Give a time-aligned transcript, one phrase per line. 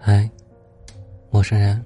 [0.00, 0.30] 嗨，
[1.28, 1.84] 陌生人，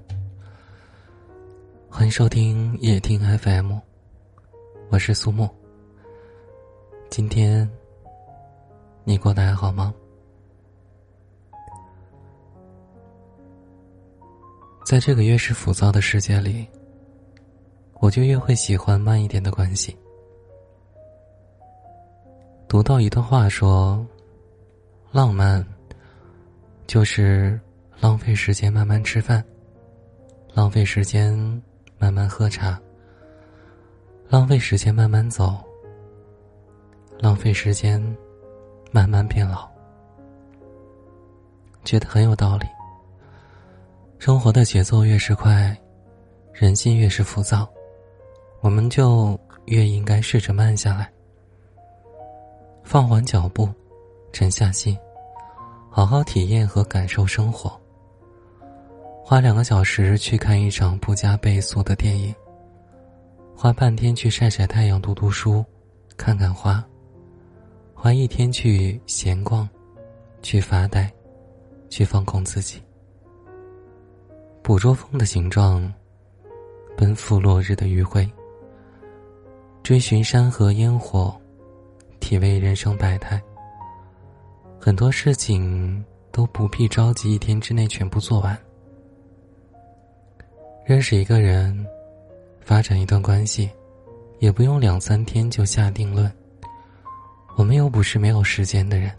[1.88, 3.72] 欢迎收听夜听 FM，
[4.90, 5.48] 我是苏木。
[7.08, 7.68] 今天
[9.02, 9.94] 你过得还好吗？
[14.84, 16.68] 在这个越是浮躁的世界里，
[17.94, 19.96] 我就越会喜欢慢一点的关系。
[22.68, 24.06] 读到一段话说，
[25.10, 25.66] 浪漫
[26.86, 27.58] 就是
[28.00, 29.44] 浪费时间慢慢吃饭，
[30.54, 31.32] 浪费时间
[31.98, 32.80] 慢慢喝茶，
[34.28, 35.56] 浪费时间慢慢走，
[37.18, 38.00] 浪费时间
[38.90, 39.68] 慢慢变老。
[41.84, 42.66] 觉得很有道理。
[44.18, 45.76] 生活的节奏越是快，
[46.52, 47.68] 人心越是浮躁，
[48.60, 51.10] 我们就越应该试着慢下来。
[52.84, 53.68] 放缓脚步，
[54.32, 54.96] 沉下心，
[55.90, 57.80] 好好体验和感受生活。
[59.24, 62.34] 花两个小时去看一场不加倍速的电影，
[63.56, 65.64] 花半天去晒晒太阳、读读书、
[66.16, 66.84] 看看花，
[67.94, 69.66] 花一天去闲逛、
[70.42, 71.10] 去发呆、
[71.88, 72.82] 去放空自己，
[74.62, 75.90] 捕捉风的形状，
[76.96, 78.30] 奔赴落日的余晖，
[79.82, 81.34] 追寻山河烟火。
[82.20, 83.42] 体味人生百态。
[84.78, 88.56] 很多事情都不必着急一天之内全部做完。
[90.84, 91.86] 认识一个人，
[92.60, 93.70] 发展一段关系，
[94.40, 96.30] 也不用两三天就下定论。
[97.56, 99.10] 我们又不是没有时间的人。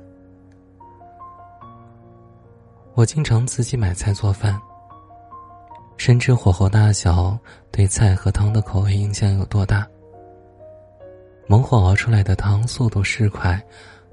[2.95, 4.59] 我经常自己买菜做饭，
[5.95, 7.37] 深知火候大小
[7.71, 9.87] 对菜和汤的口味影响有多大。
[11.47, 13.61] 猛火熬出来的汤速度是快，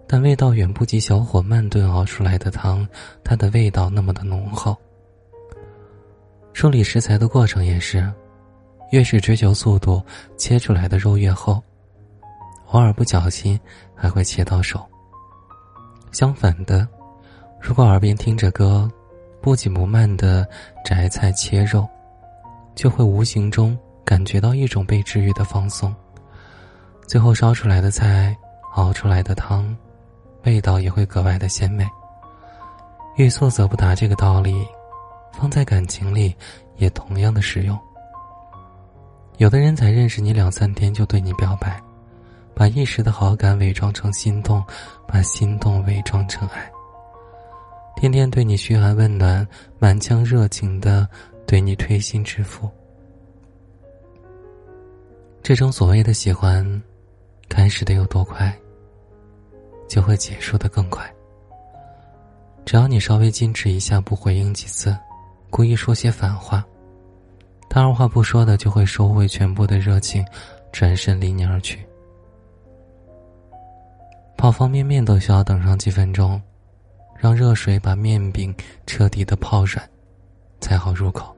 [0.06, 2.86] 但味道远不及小火慢炖熬出来的汤，
[3.24, 4.76] 它的味道那么的浓厚。
[6.52, 8.12] 处理食材的过程也是，
[8.92, 10.02] 越是追求速度，
[10.36, 11.62] 切出来的肉越厚，
[12.69, 13.58] 偶尔不小心
[13.94, 14.84] 还会切到手。
[16.12, 16.86] 相反的，
[17.60, 18.91] 如果耳边听着歌，
[19.41, 20.47] 不紧不慢的
[20.84, 21.88] 摘菜切肉，
[22.75, 25.94] 就会无形中感觉到一种被治愈的放松。
[27.06, 28.36] 最后烧出来的菜，
[28.75, 29.75] 熬出来的汤，
[30.44, 31.86] 味道也会格外的鲜美。
[33.16, 34.66] 欲速则不达这个道理，
[35.40, 36.34] 放在感情里
[36.76, 37.78] 也同样的实用。
[39.38, 41.82] 有的人才认识你两三天就对你表白，
[42.54, 44.62] 把一时的好感伪装成心动，
[45.08, 46.70] 把心动伪装成爱。
[47.96, 51.08] 天天对你嘘寒问暖，满腔热情的
[51.46, 52.68] 对你推心置腹。
[55.42, 56.82] 这种所谓的喜欢。
[57.48, 58.56] 开始的有多快，
[59.88, 61.12] 就会结束的更快。
[62.64, 64.96] 只要你稍微矜持一下，不回应几次，
[65.50, 66.65] 故意说些反话，
[67.69, 70.25] 他二话不说的就会收回全部的热情，
[70.72, 71.84] 转身离你而去。
[74.37, 76.41] 泡方便面都需要等上几分钟，
[77.15, 78.55] 让热水把面饼
[78.87, 79.87] 彻底的泡软，
[80.61, 81.37] 才好入口。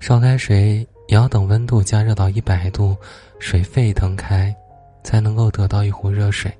[0.00, 0.86] 烧开水。
[1.10, 2.96] 也要等温度加热到一百度，
[3.40, 4.54] 水沸腾开，
[5.02, 6.56] 才能够得到一壶热水。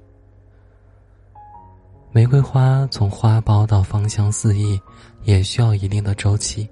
[2.12, 4.81] 玫瑰花从花苞到芳香四溢，
[5.22, 6.69] 也需要一定的周期。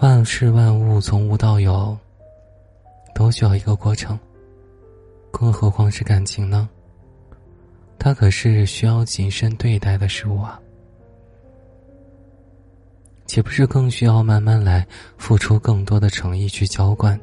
[0.00, 1.96] 万事万物从无到有，
[3.14, 4.18] 都需要一个过程。
[5.30, 6.66] 更何况是感情呢？
[7.98, 10.58] 它可是需要谨慎对待的事物啊。
[13.26, 14.86] 岂不是更需要慢慢来，
[15.18, 17.20] 付出更多的诚意去浇灌，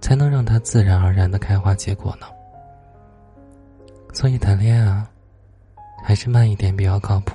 [0.00, 2.26] 才能让它自然而然的开花结果呢？
[4.12, 5.08] 所以谈恋爱啊，
[6.06, 7.34] 还是慢一点比较靠谱。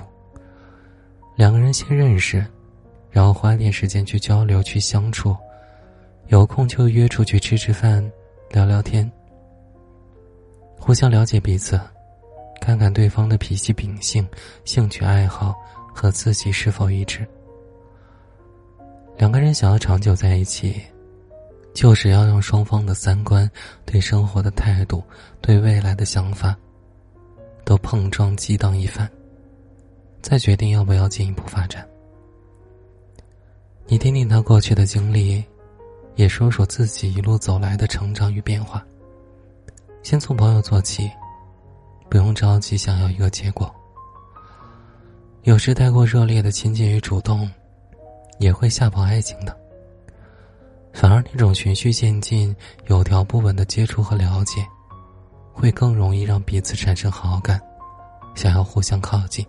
[1.36, 2.42] 两个人先认识，
[3.10, 5.36] 然后花点时间去交流、去相处，
[6.28, 8.02] 有空就约出去吃吃饭、
[8.50, 9.10] 聊聊天，
[10.78, 11.78] 互相了解彼此，
[12.62, 14.26] 看看对方的脾气秉性、
[14.64, 15.54] 兴趣爱好
[15.94, 17.28] 和自己是否一致。
[19.18, 20.80] 两个人想要长久在一起，
[21.74, 23.46] 就是要让双方的三观、
[23.84, 25.04] 对生活的态度、
[25.42, 26.56] 对未来的想法，
[27.64, 29.08] 都碰撞激荡一番，
[30.20, 31.86] 再决定要不要进一步发展。
[33.86, 35.44] 你听听他过去的经历，
[36.16, 38.84] 也说说自己一路走来的成长与变化。
[40.02, 41.10] 先从朋友做起，
[42.08, 43.72] 不用着急想要一个结果。
[45.42, 47.50] 有时太过热烈的亲近与主动。
[48.38, 49.56] 也会吓跑爱情的。
[50.92, 52.54] 反而那种循序渐进、
[52.86, 54.66] 有条不紊的接触和了解，
[55.52, 57.60] 会更容易让彼此产生好感，
[58.34, 59.46] 想要互相靠近。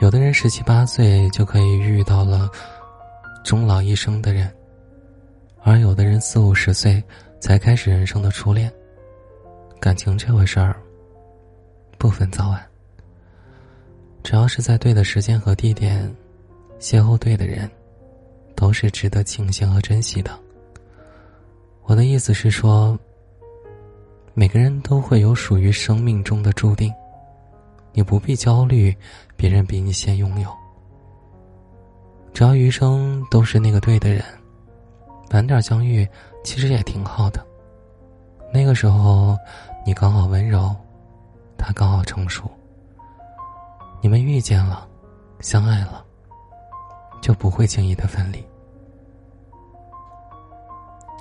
[0.00, 2.50] 有的人十七八岁就可以遇到了
[3.44, 4.50] 终老一生的人，
[5.62, 7.02] 而有的人四五十岁
[7.38, 8.72] 才开始人生的初恋。
[9.78, 10.76] 感情这回事儿，
[11.98, 12.66] 不分早晚，
[14.22, 16.10] 只要是在对的时间和地点，
[16.78, 17.70] 邂逅对的人，
[18.54, 20.30] 都是值得庆幸和珍惜的。
[21.84, 22.98] 我的意思是说，
[24.40, 26.90] 每个人都会有属于生命中的注定，
[27.92, 28.96] 你不必焦虑
[29.36, 30.50] 别人比你先拥有。
[32.32, 34.24] 只要余生都是那个对的人，
[35.32, 36.08] 晚点相遇
[36.42, 37.46] 其实也挺好的。
[38.50, 39.36] 那个时候。
[39.82, 40.76] 你刚好温柔，
[41.56, 42.44] 他刚好成熟。
[44.02, 44.86] 你们遇见了，
[45.40, 46.04] 相爱了，
[47.22, 48.44] 就不会轻易的分离。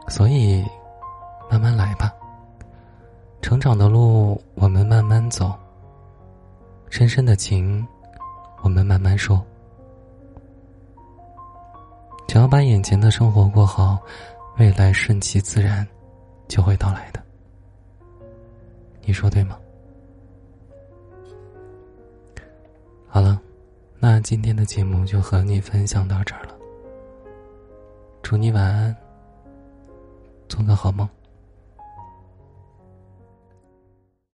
[0.09, 0.61] 所以，
[1.49, 2.13] 慢慢来吧。
[3.41, 5.53] 成长的路，我们慢慢走。
[6.89, 7.85] 深深的情，
[8.61, 9.43] 我们慢慢说。
[12.27, 13.97] 只要把眼前的生活过好，
[14.57, 15.87] 未来顺其自然，
[16.47, 17.23] 就会到来的。
[19.01, 19.57] 你说对吗？
[23.07, 23.39] 好了，
[23.97, 26.55] 那今天的节目就和你分享到这儿了。
[28.21, 28.95] 祝你晚安，
[30.47, 31.07] 做个好梦。